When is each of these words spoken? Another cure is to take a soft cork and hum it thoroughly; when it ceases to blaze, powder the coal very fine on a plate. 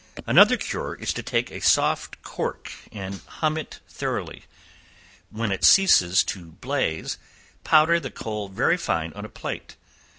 Another 0.25 0.57
cure 0.57 0.95
is 0.95 1.13
to 1.13 1.21
take 1.21 1.51
a 1.51 1.59
soft 1.61 2.23
cork 2.23 2.71
and 2.91 3.21
hum 3.23 3.55
it 3.55 3.81
thoroughly; 3.87 4.45
when 5.29 5.51
it 5.51 5.63
ceases 5.63 6.23
to 6.23 6.53
blaze, 6.53 7.19
powder 7.63 7.99
the 7.99 8.09
coal 8.09 8.49
very 8.49 8.77
fine 8.77 9.13
on 9.13 9.25
a 9.25 9.29
plate. 9.29 9.75